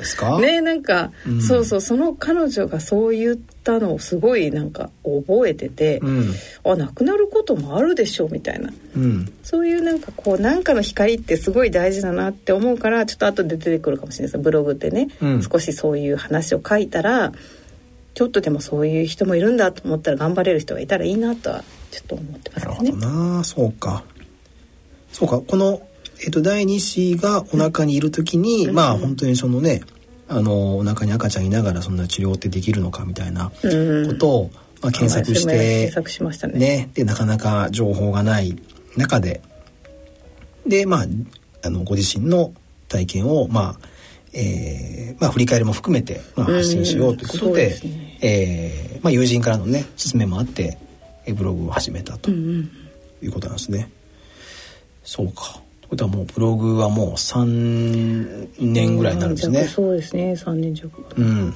[0.00, 0.40] ですけど。
[0.40, 1.42] ねなんか、うん。
[1.42, 6.34] そうそうその彼女がそう言ったのをすごいなんか覚えてて、うん。
[6.64, 8.72] あ亡くなることもあるでしょうみたいな。
[8.96, 9.32] うん。
[9.44, 14.42] そういうなんかこうなんかの光ってすごい大事だなって思うからちょっと後で出てくるかもしれないです。
[14.42, 15.42] ブログってね、うん。
[15.42, 17.32] 少しそういう話を書いたら
[18.16, 22.90] ちょっとでもそういう人もいるんだと思ったら頑張れる人がいたらいいなとはちょっと思ってますね。
[22.90, 23.06] なるほど。
[23.36, 23.44] な。
[23.44, 24.04] そうか。
[25.12, 25.42] そうか。
[25.42, 25.86] この、
[26.24, 29.82] えっと第2子がお腹にいる時に、まあ本当にそのね
[30.28, 34.08] あのお腹に赤ちゃんいながらそんな治療ってできるのかみたいなうん。
[34.08, 34.50] ことを、
[34.80, 36.58] まあ、検索して検索しましたね。
[36.58, 38.56] ねでなかなか情報がない
[38.96, 39.42] 中で。
[40.66, 41.06] でまあ
[41.66, 42.54] あのご自身の
[42.88, 43.95] 体験をまあ
[44.38, 50.78] えーまあ、振り返りも含めて、まあ、発信しようということで,、ですねえーまあ、友人からのね勧めもあって
[51.24, 52.68] えーブログを始めたとい
[53.22, 53.90] うことなんですね。
[55.02, 55.60] そうか。
[55.80, 59.60] ということはもうブログはもう3年ぐらいになるんですね。
[59.60, 61.54] 弱そうですね3年弱うん。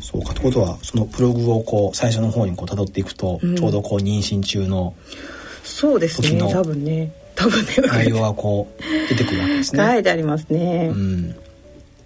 [0.00, 0.34] そうか。
[0.34, 4.94] ということはそのブログをこう最初の方にこう辿っていくと、うんちょうどこう妊娠中の
[5.62, 9.84] そうですね多分ね多分ね内容がこう出てくるわけですね。
[9.84, 11.36] 書いてありますね、うん。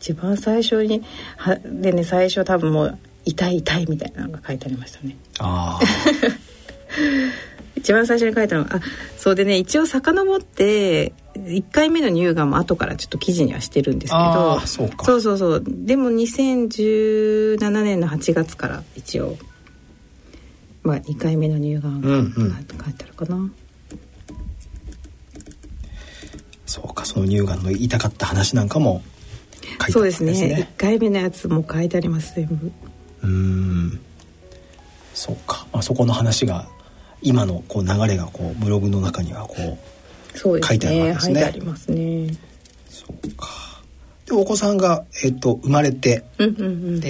[0.01, 1.03] 一番最初に
[1.37, 5.85] はでね最初多分もう痛い痛いみたいなのが書いてありましたねああ。
[7.77, 8.81] 一番最初に書いたのがあ
[9.17, 19.39] そうでね一応遡って1回目の乳がんも後からちょっと記事にはしてるんですけあどーそうかそうそうそうでも2017年の8月から一応
[20.83, 22.35] まあ2回目の乳がんがうんうん
[22.85, 23.51] 書いてあるかな、
[26.65, 27.05] そうか。
[27.05, 29.03] その乳がんの痛かった話なんかも
[29.63, 30.31] 書いてあるそうですね。
[30.31, 30.69] んですね。
[30.77, 32.73] 1回目のやつも書いてあります全部。
[33.23, 34.01] うーん。
[35.15, 36.67] そうか、まあ、そこの話が
[37.23, 39.55] 今のこう流れがこうブログの中にはこ
[40.35, 41.35] うそうです書いてあるわけねですね。
[41.35, 42.37] 書いてありますね。
[42.89, 43.49] そうか。
[44.27, 47.01] でお子さんが、えっと、生まれてうんうんうん。
[47.01, 47.09] で、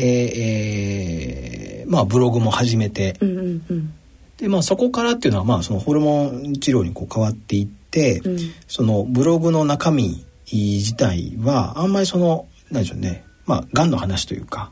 [1.82, 3.94] えーまあ、ブログも始めてうんうんうん。
[4.38, 8.38] で、まあ、そこからっていうのは、まあ、そのホルモン治療にこう変わっていって、うん。
[8.66, 10.24] そのブログの中身
[10.56, 14.70] 自体はあんまりその何でしょうねまあがんの話というか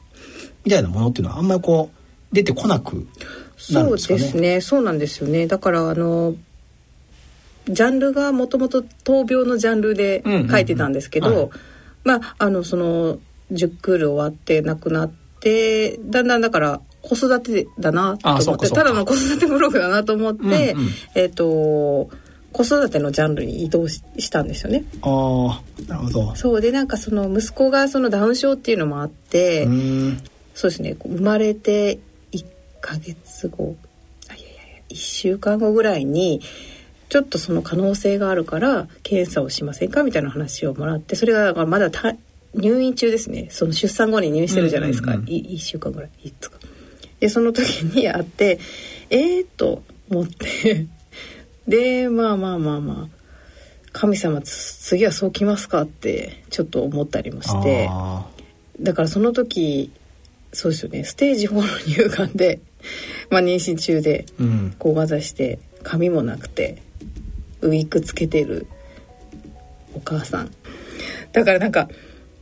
[0.65, 3.07] みたいなものっていうのはあんまりこう出てこなくなる
[3.59, 4.21] そうんですかね。
[4.21, 4.61] ですね。
[4.61, 5.47] そうなんですよね。
[5.47, 6.35] だからあの
[7.69, 11.59] ジャンルがもともと闘病のジャンルで書いてたんですけど、うんうんうんはい。
[12.05, 13.19] まああのその
[13.53, 15.11] 10クール終わって亡くなっ
[15.41, 20.89] てだんだんだから子育てだなと思ってただの子育てブログだなと思って、うんうん。
[21.15, 22.11] えっ、と
[22.59, 24.85] 子育てのジャンルに移動ししたんですよね。
[25.03, 26.35] ああなるほど。
[26.35, 29.69] そうでなんかその息子がそのダウン症っていうのもあって、
[30.55, 30.97] そうですね。
[31.05, 32.01] 生まれて
[32.33, 32.45] 1
[32.81, 33.77] ヶ月後
[34.29, 36.41] あいやいやいや1週間後ぐらいに
[37.09, 42.17] ちょっとその可能性があるから検査をしませんかみたいな話をもらってそれがまだた
[42.55, 43.47] 入院中ですね。
[43.53, 46.59] その出産後に入院してるじゃないですか、うんうんうんい1週間ぐらいいつか。
[47.21, 48.59] でその時に会って
[49.11, 50.87] えー、っと思って
[51.69, 53.19] でまあまあまあまあ
[53.93, 57.87] 神様つ次はそうきますかってちょっと思ったりもして。
[57.91, 58.27] あ
[58.81, 59.91] だからその時
[60.53, 62.61] そうですよねステージ4の乳がんで、
[63.31, 64.75] まあ、妊娠中でーうん。
[64.79, 66.83] 抗がざして髪もなくて
[67.61, 68.67] ウィッグつけてる
[69.95, 70.51] お母さん。
[71.33, 71.89] だからなんか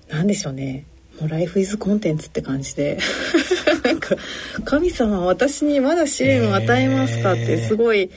[0.09, 0.85] なんでしょうね
[1.19, 2.99] もうライフイズコンテンツって感じで。
[3.83, 4.17] なんか
[4.65, 8.11] 神様は私にまだ試練を与えますかってすごい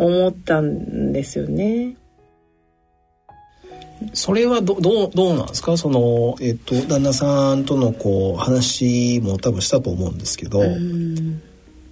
[0.00, 1.94] 思ったんですよね。
[4.14, 5.76] それはどどうどうなんですか？
[5.76, 11.42] その、えっと、旦那さんとのこう話も多分したと思うんですけど、うん。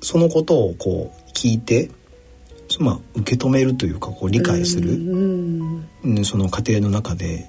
[0.01, 1.91] そのことをこう聞いて、
[2.81, 6.25] まあ、受け止めるというかこう理解する、うんうん。
[6.25, 7.47] その過程の中で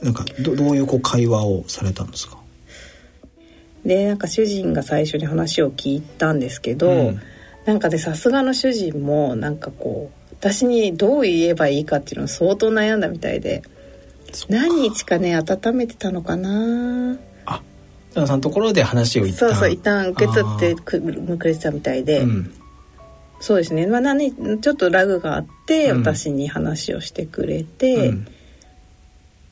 [0.00, 2.38] なんかどどういうこう会話をされたんですか？
[3.84, 7.20] でなんか主人が最初に話を聞いたんですけど、うん
[7.64, 13.62] なんかでさすがの主人もなんかこう私にどう言えばいいかっていうのを相当悩んだみたいで
[14.48, 17.16] 何日かね温めてたのかな。
[17.46, 17.62] あ
[18.14, 19.50] 旦那さんのところで話を一旦。
[19.50, 22.54] そうそう一旦受け取ってくくれてたみたいで、うん。
[23.40, 23.86] そうですね。
[23.86, 26.00] まあ何ちょっとラグがあって、うん。
[26.00, 28.26] 私に話をしてくれて、うん。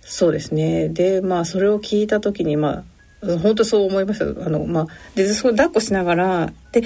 [0.01, 0.89] そうですね。
[0.89, 2.85] でまあそれを聞いた時にま
[3.23, 4.25] あ本当そう思いました。
[4.25, 6.83] あのまあでそう抱っこしながらで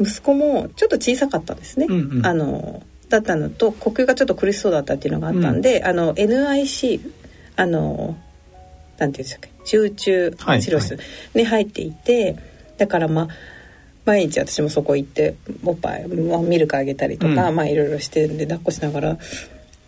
[0.00, 2.26] 息子もちょっと小さかったんですね、うんうん。
[2.26, 7.00] あのだったのと呼吸がちょっと苦しそうだったっていうのがあったんで、あの NIC
[7.56, 8.16] あの
[8.98, 9.50] なんていうんでしたっけ？
[9.64, 10.96] 集中治療室はい。
[10.98, 12.36] はいに入っていて、
[12.78, 13.28] だからまあ
[14.04, 17.56] 毎日私もそこ行っておっぱい、まあ、ミルクあげたりとか、うん。
[17.56, 19.18] まあいろいろしてるんで抱っこしながら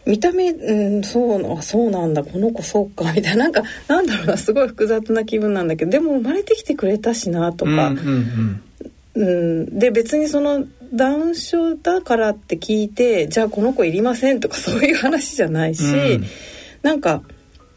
[0.07, 3.45] 見た目うんそうそうなんだこの子そうかみたいな。
[3.45, 8.63] なんかなんだろうなすごい複雑な気分なんだけどでも生まれてきてくれたしなとか、うんうんうん、
[9.15, 16.25] で別にそのダウン症だからって聞いてじゃあこの子いりませんとかそういう話じゃないし、うん。
[16.83, 17.23] なんか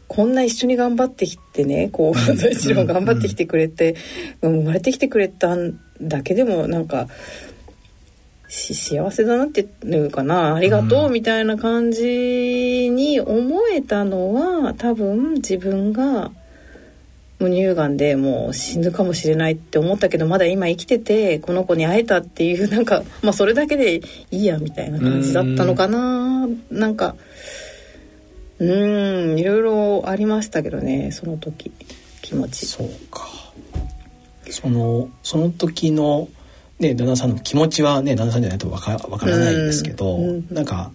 [0.08, 3.96] こんな一緒に頑張ってきてねこう一一郎頑張ってきてくれて、
[4.40, 4.60] うん。
[4.60, 7.08] 生まれてきてくれたんだけでもなんか
[8.48, 16.30] し幸せだなっていうかなありがとうみたいな感じに思えたのは多分自分が
[17.42, 23.96] もう乳がんでもう死ぬかもしれないって思ったけどまだ今生きててこの子に会えたっていうなんか、まあ、それだけで
[24.30, 26.46] いいやみたいな感じだったのかな。
[26.70, 27.16] なんか
[28.60, 31.72] うんいろいろありましたけどねその時
[32.22, 32.64] 気持ち。
[32.64, 33.26] そうか。
[34.48, 36.28] そのその時の
[36.78, 40.46] ね旦那さんの気持ちはね旦那さんじゃないとわかわからないんですけど、ん。
[40.54, 40.92] なんか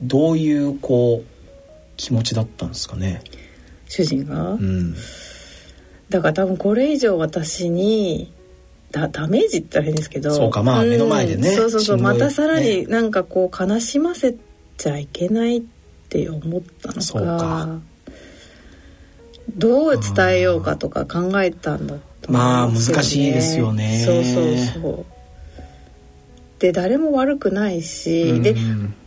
[0.00, 1.26] どういうこう
[1.98, 3.22] 気持ちだったんですかね？
[3.88, 4.94] 主人が、うん
[6.12, 8.30] だから多分これ以上私に
[8.90, 12.82] ダダメージって言ったら変ですけどそうかまあん目の前でねそうそうそうしんどいまたさらね。
[12.82, 14.34] になんかこう悲しませ
[14.76, 15.62] ちゃいけないっ
[16.10, 17.02] て思ったの
[17.38, 17.78] か
[19.56, 24.02] どう伝えようかとか考えたんだと思まあ難しいですよね。
[24.04, 25.11] そうそうそう
[26.62, 28.42] で誰も悪くないし、うん。
[28.42, 28.54] で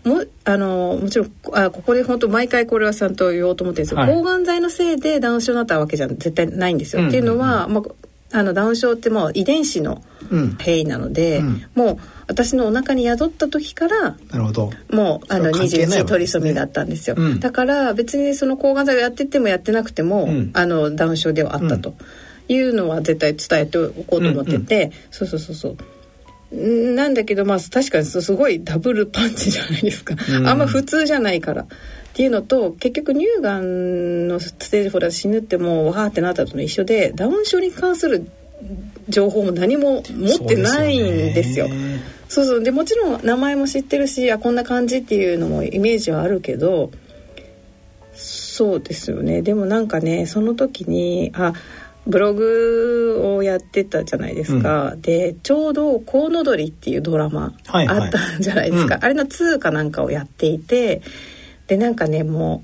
[0.04, 4.14] もあのもちろんあここで本当毎回これはちゃんと言おうと思ってるんですよ、はい。
[4.14, 7.02] 抗がん剤のせいでダウン症になったわけじゃ絶対ないんですよ。
[7.02, 7.08] うん。
[7.08, 7.82] っていうのは、ま
[8.34, 10.58] あ、あのダウン症ってもう遺伝子のうん。
[10.60, 11.66] 変異なので、うん。
[11.76, 11.98] もう
[12.28, 14.72] 私のお腹に宿った時からなるほど。
[14.92, 16.02] もうあのそれは関係ないわけですね。
[16.02, 17.40] 21トリソミーだったんですよ、うん。
[17.40, 20.52] だから別にその抗がん剤をやっててもやってなくても、うん。
[20.54, 21.96] あのダウン症ではあったと
[22.48, 25.72] いうのは絶対伝えておこうと思ってて、そうそうそうそう。
[25.74, 25.78] ん
[26.52, 30.48] なんだけどまあ確かにすごいダブルパンチじゃないですか、うん。
[30.48, 31.68] あんま普通じゃないからっ
[32.14, 38.30] ていうのと結局乳がんのステージ4で死ぬってもうわーってなったとの一緒でダウン症に関する
[39.10, 41.68] 情報も何も持ってないんですよ。
[42.30, 42.64] そうそう。
[42.64, 46.92] でもちろん名前も知ってるしあこんな感じっていうのもイメージはあるけど
[48.14, 49.42] そうですよね。
[49.42, 51.54] でもなんかねその時にあ
[52.08, 58.00] ブログをやってたじゃないですか、でちょうど「コウノドリ」っていうドラマはいはい。
[58.02, 59.04] あったじゃないですか、うん。
[59.04, 61.02] あれの2かなんかをやっていて
[61.68, 62.64] でなんかねも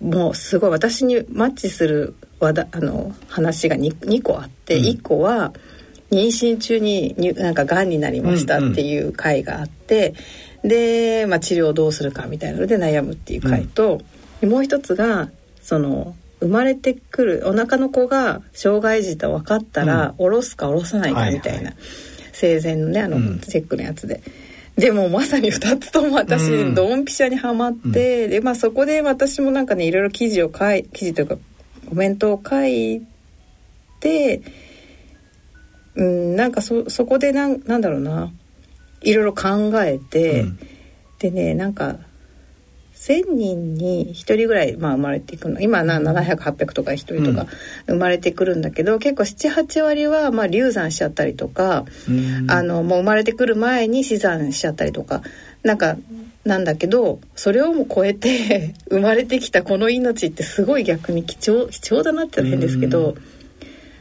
[0.00, 4.84] うもうすごい私にマッチする話だあの話が 2, 2個あって、うん。
[4.84, 5.52] 1個は
[6.10, 10.14] 妊娠中にになんかがんになりましたっていう回があって、
[10.62, 14.00] で、まあ、治療をどうするかみたいなので悩むっていう回と、
[14.40, 15.30] でもう一つが
[15.62, 21.64] その生まれてくるお腹の子が障害児と分かったら、下ろすか下ろさないかみたいな、はい。
[21.64, 21.74] はい
[22.32, 23.40] 生前のねあの、うん。
[23.40, 24.20] チェックのやつで。
[24.76, 26.74] でもまさに2つとも私うん。
[26.74, 31.36] ドンピシャにはまって、でまあそこで私もなんかねいろいろ記事を書い記事というか
[31.88, 33.02] コメントを書い
[34.00, 34.42] て
[35.94, 38.32] うんなんかそそこでなんなんだろうな
[39.02, 40.58] いろいろ考えて、うん。
[41.18, 41.98] でねなんか
[43.02, 45.60] 1,000人に1人ぐらい、まあ、生まれていくの。
[45.60, 47.46] 今な700800とか1人とか
[47.86, 52.50] 生まれてくるんだけど、結構78割はまあ流産しちゃったりとか、うん。
[52.50, 55.22] あのもう生まれてくる前に死産しちゃったりとか。
[55.64, 55.96] なんか
[56.44, 63.22] なんだけどそれをも超えて 生まれてきたこの命ってすごい逆に貴重貴重だなって変ですけど、うん。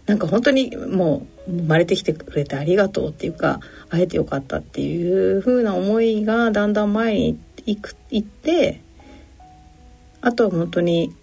[0.06, 8.82] なんか本当にもう生まれてきてくれてありがとうっていうか会えてよかったっていう風な思いがだんだん前に行く行って
[10.22, 11.16] あとは本当に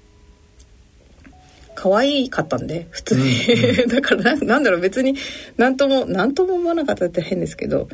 [1.74, 5.14] 可愛かったんで普通に、 だからななんだろう別に
[5.57, 7.88] 何とも何とも思わなかったって変ですけど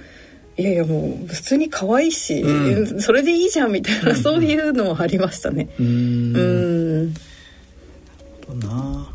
[0.57, 5.69] いやいやもう普通に可愛いし、うそれでいいじゃんみたいな、そういうのもありましたね。
[5.81, 7.07] ううん。
[7.07, 7.15] ん
[8.61, 9.14] な